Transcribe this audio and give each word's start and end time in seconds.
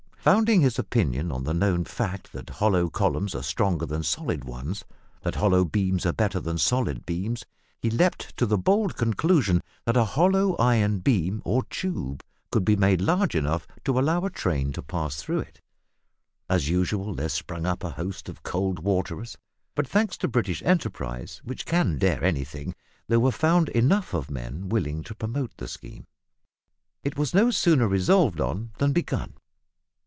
Pounding 0.23 0.61
his 0.61 0.77
opinion 0.77 1.31
on 1.31 1.45
the 1.45 1.51
known 1.53 1.83
fact 1.83 2.31
that 2.31 2.51
hollow 2.51 2.91
columns 2.91 3.33
are 3.33 3.41
stronger 3.41 3.87
than 3.87 4.03
solid 4.03 4.43
ones; 4.43 4.85
that 5.23 5.33
hollow 5.33 5.65
beams 5.65 6.05
are 6.05 6.13
better 6.13 6.39
than 6.39 6.59
solid 6.59 7.07
beams, 7.07 7.43
he 7.81 7.89
leaped 7.89 8.37
to 8.37 8.45
the 8.45 8.55
bold 8.55 8.95
conclusion 8.97 9.63
that 9.85 9.97
a 9.97 10.05
hollow 10.05 10.53
iron 10.57 10.99
beam, 10.99 11.41
or 11.43 11.63
tube, 11.71 12.23
could 12.51 12.63
be 12.63 12.75
made 12.75 13.01
large 13.01 13.33
enough 13.33 13.65
to 13.83 13.97
allow 13.97 14.23
a 14.23 14.29
train 14.29 14.71
to 14.73 14.83
pass 14.83 15.15
through 15.15 15.39
it! 15.39 15.59
As 16.47 16.69
usual 16.69 17.15
there 17.15 17.27
sprang 17.27 17.65
up 17.65 17.83
a 17.83 17.89
host 17.89 18.29
of 18.29 18.43
cold 18.43 18.83
waterers, 18.83 19.39
but 19.73 19.87
thanks 19.87 20.17
to 20.17 20.27
British 20.27 20.61
enterprise, 20.61 21.41
which 21.43 21.65
can 21.65 21.97
dare 21.97 22.23
anything, 22.23 22.75
there 23.07 23.19
were 23.19 23.31
found 23.31 23.69
enough 23.69 24.13
of 24.13 24.29
men 24.29 24.69
willing 24.69 25.01
to 25.05 25.15
promote 25.15 25.57
the 25.57 25.67
scheme. 25.67 26.05
It 27.03 27.17
was 27.17 27.33
no 27.33 27.49
sooner 27.49 27.87
resolved 27.87 28.39
on 28.39 28.69
than 28.77 28.93
begun. 28.93 29.33